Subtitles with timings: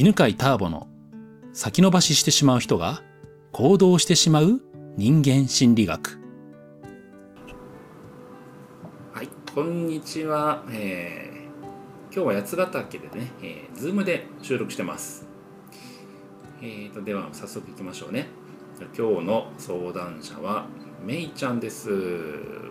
[0.00, 0.86] 犬飼ターボの
[1.52, 3.02] 先延ばししてしまう人が
[3.50, 4.60] 行動してしまう
[4.96, 6.20] 人間心理学。
[9.12, 15.26] はいこんにちは、えー、今日は八ヶ岳でね、えー、ズームで収録してます。
[16.62, 18.28] えーとでは早速いきましょうね。
[18.96, 20.66] 今日の相談者は
[21.04, 21.90] めいちゃんです。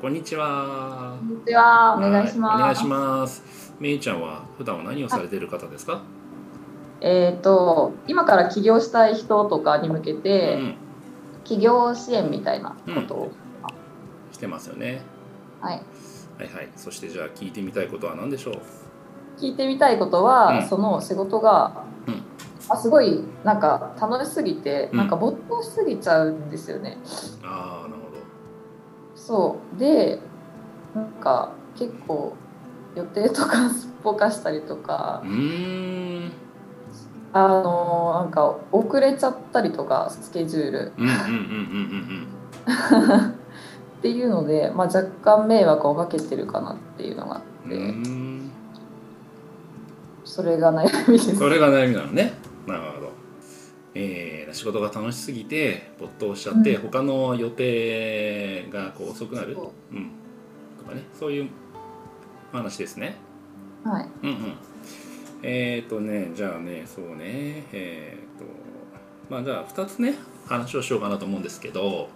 [0.00, 1.18] こんにちは。
[1.20, 1.96] こんにちは。
[1.98, 3.74] お願いします、お願いします。
[3.78, 6.00] めいちゃんは普段は何をされている方ですか？
[7.02, 10.74] えーと、今から起業したい人とかに向けて、うん、
[11.44, 15.00] 起業支援みたいなことを、うん、してますよね、
[15.60, 15.82] はい、
[16.38, 16.68] はいはい。
[16.76, 18.54] そしてじゃあ聞いてみたいことは何でしょう？
[19.40, 21.84] 聞いてみたいことは、うん、その仕事が、
[22.68, 26.98] あすごいなんか楽しすぎて、なんか没頭しすぎちゃうんですよね。
[27.42, 28.18] ああなるほど。
[29.16, 29.78] そう。
[29.78, 30.20] で
[30.94, 32.34] なんか結構
[32.94, 35.22] 予定とかすっぽかしたりとか。
[35.24, 36.32] うん
[37.32, 40.92] あのなんか遅れちゃったりとかスケジュール。
[44.00, 47.94] っていうので、まあ、若干迷惑をかけてるかなっていうのがあって。
[50.24, 51.36] それが悩みです。
[51.36, 52.32] それが悩みなのね。
[52.66, 53.10] なるほど、
[53.94, 59.54] えー、仕事が楽しすぎて没頭しちゃって、うん、他の予定がこう遅くなる。
[59.54, 60.10] う、うん、
[60.78, 61.02] とかね。
[61.18, 61.48] そういう
[62.52, 63.16] 話ですね。
[63.84, 64.36] はい、うんうん
[65.42, 68.44] えっ、ー、とねじゃあねそうねえっ、ー、と
[69.28, 70.14] まあじゃあ2つね
[70.46, 72.08] 話をしようかなと思うんですけど、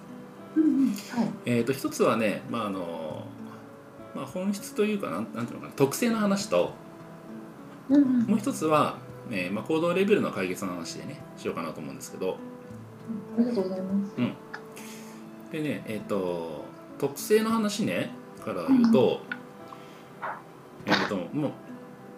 [0.57, 0.97] うんはい、
[1.47, 3.27] えっ、と1つはねまああの
[4.15, 6.73] まあ、本質というかなんなんていうのかな特性の話と、
[7.91, 8.97] うんうん、もう一つは、
[9.31, 12.39] えーまあ、行動レベルの解決の話でねしようかなと思うんですけど、
[13.37, 14.33] ありがとうございます、うん、
[15.51, 16.65] でねえっ、ー、と
[16.99, 18.11] 特性の話ね
[18.45, 19.21] から言うと、
[20.87, 21.51] うん、えっ、ともう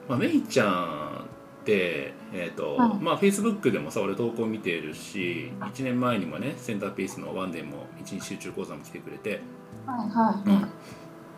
[0.08, 1.26] まあ、メイちゃん
[1.62, 9.40] って、えーとまあ、フェイスブックでもさ俺投稿見てるし1年前にもねセンターピースのワンデーも一日集中講座も来てくれて、
[9.84, 10.48] はいはい、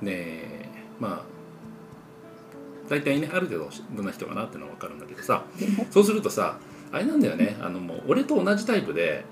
[0.01, 0.69] うん、で
[1.01, 1.39] まあ
[2.89, 5.45] 大体ねある程度どんな人かなっていうのは分かるんだけどさ。
[5.91, 6.59] そうするとさ
[6.91, 9.25] あれなんだよねあのもう俺と同じタイプで。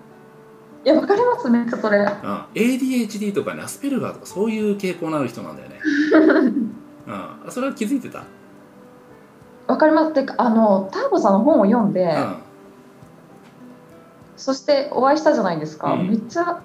[0.85, 2.07] いや分かりますめっちゃそれ、うん、
[2.55, 5.81] ADHD とかねアスペルガーとかそういう傾向のある人なんだよね。
[7.45, 8.23] うん、それは気づいてた？
[9.67, 10.15] わかります。
[10.15, 12.37] てかあのターボさんの本を読んで、うん、
[14.37, 15.93] そしてお会いしたじゃないですか。
[15.93, 16.63] うん、めっちゃ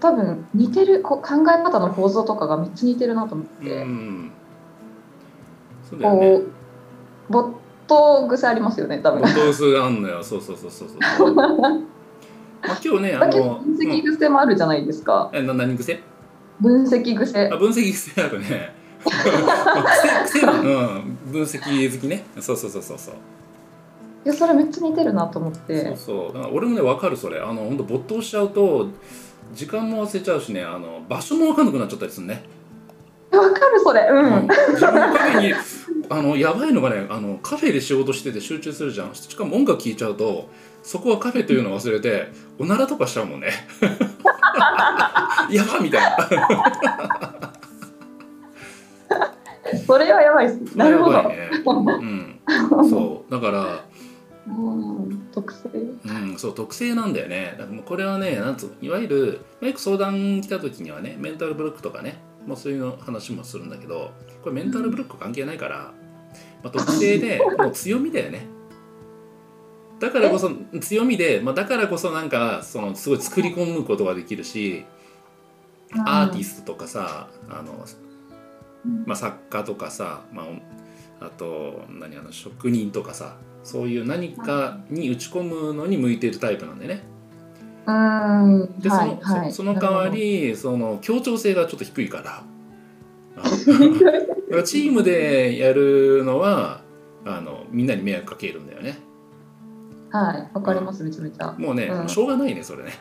[0.00, 3.82] 多分似てるこ考え方の構造とかがめっちゃ似てるなと思って。
[3.82, 4.32] うん、
[5.88, 6.40] そうだよね。
[7.28, 7.52] ボッ
[7.88, 9.22] ト癖ありますよね多分。
[9.22, 10.22] ボット癖あんのよ。
[10.22, 11.34] そうそうそうそうそう。
[11.34, 11.48] まあ
[12.84, 15.30] 今日ねあの分析癖もあるじゃないですか。
[15.32, 16.00] えな何癖？
[16.60, 17.50] 分析癖。
[17.52, 18.85] あ分析癖あるね。
[19.10, 22.24] 癖は、うん、分析好きね。
[22.40, 23.14] そうそうそうそうそう。
[24.24, 25.84] いやそれめっちゃ似てるなと思って。
[25.84, 26.50] そうそう。
[26.52, 27.40] 俺もね分かるそれ。
[27.40, 28.88] あの本当没頭しちゃうと
[29.54, 30.64] 時間も忘れちゃうしね。
[30.64, 32.42] あの場所も分かんなくなっちゃったりするね。
[33.30, 34.08] 分かるそれ。
[34.10, 35.54] うん、うん、自分のカフェに
[36.08, 39.14] あのやばいのがねあのカフェで仕事してて集中するじゃん。
[39.14, 40.48] しかも音楽聴いちゃうと
[40.82, 42.28] そこはカフェというのを忘れて
[42.58, 43.48] おならとかしちゃうもんね。
[45.50, 47.35] やばみたいな
[49.86, 50.76] それはやばいです。
[50.76, 51.22] なるほど。
[51.28, 53.30] ね、うん、そう。
[53.30, 53.84] だから。
[55.32, 55.68] 特性。
[55.68, 57.56] うんそう特性なんだよね。
[57.58, 65.92] だからこれはねなんつういわゆるよく相談来た時にはねメンタルブロックとかねもうそういうの話もするんだけどこれメンタルブロック関係ないから、
[66.62, 68.46] まあ、特性でもう強みだよね。
[69.98, 74.84] だからこそ強みで、まあ、だからこそなんかそのすごい作り込むことができるし
[76.04, 77.84] アーティストとかさあの
[79.06, 80.42] まあ、作家とかさ、ま
[81.20, 87.02] あ、あと何あの職人とかさそういう何かに打ち込むのに向いてるタイプなんでね。
[87.86, 92.42] うんでそのはいはい、その代わりその協調性がちょっと低いから
[94.64, 96.80] チームでやるのは
[97.24, 98.98] あのみんなに迷惑かけるんだよね。
[100.10, 101.54] はいわかります、めちゃめちゃ。
[101.58, 102.92] もうね、うん、しょうがないねそれね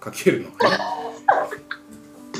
[0.00, 0.48] かけるの。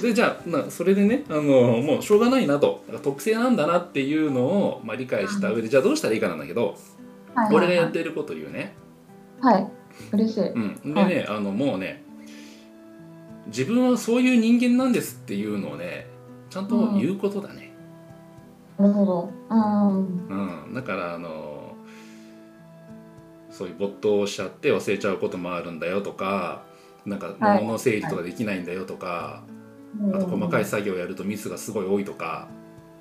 [0.02, 2.84] でじゃあ、まあ、それでねあのもうしょうがないなと。
[3.02, 6.74] 特性なんだなっていうのを、まあ、理解した上で、じゃあどうしたらいいかなんだけど、はい。
[6.74, 8.74] はいはい、俺がやってること言うね。
[9.40, 9.66] はい。
[10.12, 12.02] 嬉しい、うん、でね、はい、あのもうね
[13.46, 16.06] 自分はそういう人間なんですっていうのをね
[16.50, 17.72] ちゃんと言うことだね、
[18.78, 19.30] なるほど。
[19.50, 21.76] うん、うん、だからあの
[23.50, 26.64] そういう没頭しちゃって忘れちゃうこともあるんだよとか
[27.06, 29.53] なんか物の整理とかできないんだよとか、はい
[30.14, 32.48] あと細かい作業をやるとミスがすごい多いとか、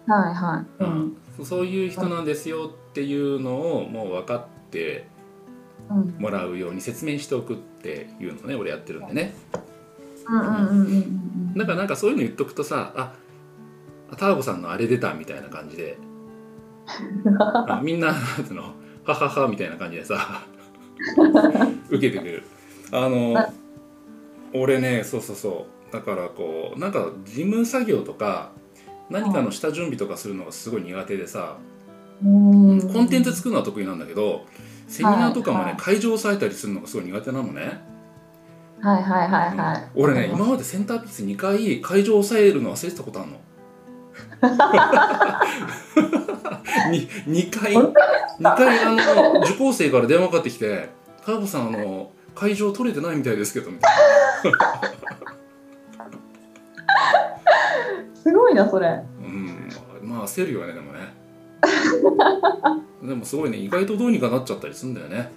[0.07, 0.84] はいはい。
[0.84, 5.07] うん、そういう人なんですよっていうのをもう分かって
[5.90, 6.16] うん。
[6.19, 9.34] もらうように説明しておくっていうのをね俺やってるんでね。
[10.28, 13.13] うんうんうんうんうんだからなんかそういうの言っとくとさあ
[14.16, 15.98] ターボさんのあれ出たみたいな感じで。
[17.68, 18.74] あみんななんていうの？
[19.06, 20.42] はははみたいな感じでさ
[21.90, 22.44] 受けてくれる。
[22.92, 23.50] あのあ
[24.54, 28.51] 俺ねそうそうそうだからこうなんか事務作業とか
[29.12, 31.57] 何かの下準備とかするのがすごい苦手でさ、
[32.25, 32.81] うん。
[32.92, 34.48] コンテンツ作るのは得意なんだけど
[34.88, 37.84] セミナーとかもね、はい会場を押さえたりするのがすごい苦手なのね、
[38.81, 39.88] はいはいはいはい。
[39.94, 43.40] 俺ね今までセンターピース2回会場を押さえるの忘れてたことあるの。
[46.92, 47.94] に2回本
[48.40, 48.95] 2回あ
[49.36, 50.90] の受講生から電話かかってきて
[51.24, 53.92] 「ターボさんあの会場取れてないみたいですけど」みたい
[58.23, 58.87] すごいなそれ。
[58.87, 59.69] なうん。
[60.01, 60.99] まあ焦るよねでもね。
[63.03, 65.31] でもすごいね意外とどうにかなっちゃったりするんだよね。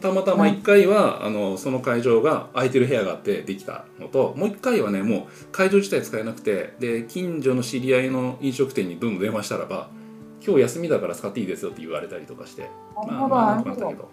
[0.00, 5.20] たまたま1回は、あのその会場が空いてる部屋があってできたのともう1回はねもう
[5.52, 9.88] 会場自体使えなくてで近所の知り合いの飲食店にどんどん電話したらば
[10.46, 14.10] 「今日休みだから使っていいですよ」って言われたりとかしてまあまあなんとかなったけど。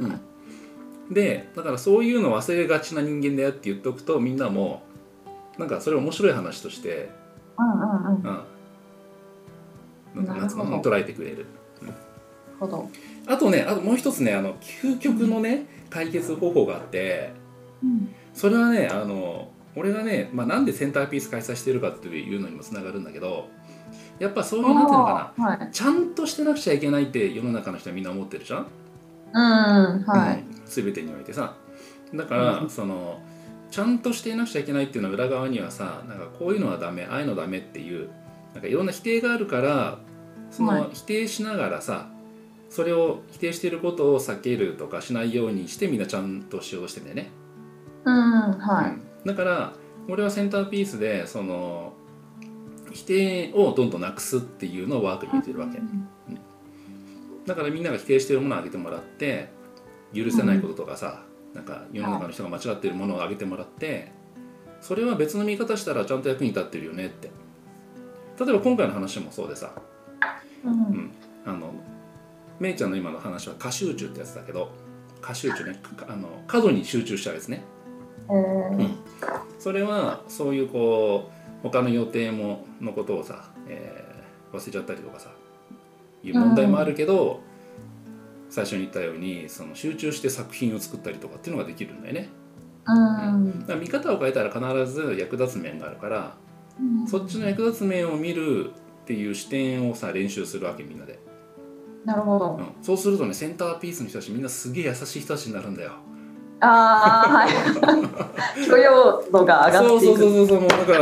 [0.00, 4.82] うん、でだからそういうの忘れがちな人間だよって言っておくとみんなも
[5.58, 7.10] なんかそれ面白い話として、
[7.58, 8.44] うんうんうん。
[10.16, 11.46] うん、なんか捉えてくれる。
[11.80, 11.94] なる
[12.58, 12.88] ほど。
[13.26, 17.32] あとねあともう一つねあの究極のね解決方法があって
[17.82, 18.14] うん。
[18.34, 23.48] それはねあの俺がね、まあ、なんでセンターピース開催してるかっていうのにもつながるんだけど
[24.18, 25.70] やっぱそういうなんていうのかなはい。
[25.72, 28.66] ちゃんとしてなくちゃいけないって世の中の人はみんな思ってるじゃん
[29.34, 30.40] うんはい。
[30.40, 31.54] うん、全てにおいてさ。
[32.14, 32.70] だから、うん。
[32.70, 33.20] その
[33.72, 38.10] ちゃんとしていなくちゃいけないっていうのは裏側にはさなんかこういうのはダメああいうのダメっていう
[38.52, 39.98] なんかいろんな否定があるから
[40.50, 40.82] そはい。
[40.82, 42.10] の否定しながらさ、
[42.68, 47.30] それを否定していることを避けるとかしないようにしてみんなちゃんとしようとしてんだよね、
[48.04, 48.90] うんはい。
[48.90, 49.02] うん。
[49.24, 49.72] だから
[50.08, 51.94] 俺はセンターピースでその
[52.92, 55.80] 否定をどんどんなくすっていうのをワークに入れてるわけ、
[57.46, 59.48] だからみんなが否定しているものをあげてもらって
[60.14, 61.22] 許せないこととかさ、
[61.54, 64.10] なんか世の中の人が間違っているものをあげてもらって
[64.80, 67.30] それは別の見方したらちゃんと役に立ってるよねって。
[68.40, 69.72] 例えば今回の話もそうでさ。
[70.64, 71.10] うん。
[71.44, 71.72] あの
[72.58, 74.70] めいちゃんの今の話は過集中ってやつだけど
[75.20, 75.78] 過集中ね。
[75.96, 77.62] かあの過度に集中したやつね。
[78.28, 78.96] えー。
[79.58, 84.12] それはそういうこう他の予定ものことをさ、えー
[84.52, 85.30] 忘れちゃったりとかさ
[86.22, 87.40] いう問題もあるけど、
[88.52, 92.28] 最初に言ったようにその集中して作品を作ったりとかっていうのができるんだよね。
[92.86, 93.66] うん。
[93.66, 96.36] だ見方を変えたら必ず役立つ面があるから
[96.78, 97.06] うん。
[97.06, 98.72] そっちの役立つ面を見る
[99.04, 101.18] っていう視点をさ練習するわけみんなで、
[102.04, 102.56] なるほど。
[102.56, 105.92] うん、そうするとねセンターピースの人たちみんなすげえ優しい人たちになるんだよ。
[106.60, 107.50] ああはい。
[108.68, 110.20] 許容度が上がそうそうっていく。
[110.20, 110.98] そうそうそうもうだから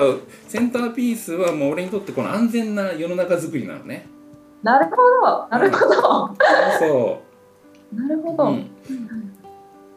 [0.47, 4.07] センターピースはもう俺にとってこの安全な世の中づくりなのね。
[4.63, 5.49] なるほど。
[5.51, 6.37] なるほど。
[6.79, 7.23] そ
[7.93, 8.45] なるほう、ど。
[8.49, 8.71] うん、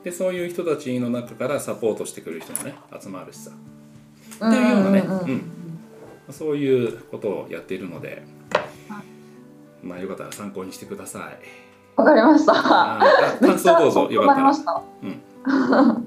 [0.03, 3.51] でそういう人たちの中からサポートしてくれる人もね集まるしさ。
[3.51, 5.09] っていうようなねんん。
[5.09, 5.41] うん。
[6.31, 8.23] そういうことをやっているので
[8.89, 9.01] は
[9.83, 11.39] まあよかったら参考にしてください。
[11.95, 12.53] わかりました。
[12.53, 14.07] 感想どうぞ。
[14.09, 14.83] よかった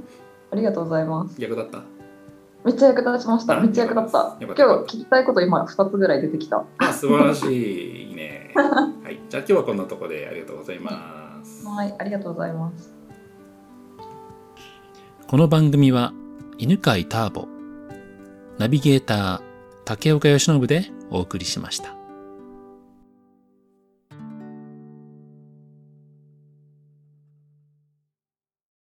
[0.52, 1.40] ありがとうございます。
[1.40, 1.82] 役立った？
[2.64, 3.58] めっちゃ役立ちました。
[3.58, 4.37] あめっちゃ役立った。
[4.40, 6.64] 今日聞きたいこと今二つぐらい出てきた。
[6.78, 8.52] あ素晴らしいね。
[8.56, 9.20] はい。
[9.28, 10.90] じゃあ今日はこんなところでありがとうございま
[11.22, 11.25] す
[11.66, 12.94] はい、ありがとうございます。
[15.26, 16.12] この番組は
[16.58, 17.49] 犬飼ターボ、
[18.58, 19.40] ナビゲーター
[19.85, 21.95] 竹岡由伸でお送りしました。